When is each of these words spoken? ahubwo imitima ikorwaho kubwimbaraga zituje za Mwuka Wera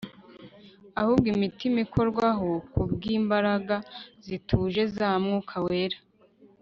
ahubwo 1.01 1.25
imitima 1.35 1.77
ikorwaho 1.85 2.49
kubwimbaraga 2.71 3.77
zituje 4.25 4.81
za 4.95 5.09
Mwuka 5.23 5.55
Wera 5.65 5.97